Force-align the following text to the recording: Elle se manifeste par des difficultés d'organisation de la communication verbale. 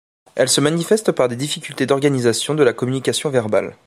Elle 0.33 0.49
se 0.49 0.61
manifeste 0.61 1.11
par 1.11 1.27
des 1.27 1.35
difficultés 1.35 1.85
d'organisation 1.85 2.55
de 2.55 2.63
la 2.63 2.73
communication 2.73 3.29
verbale. 3.29 3.75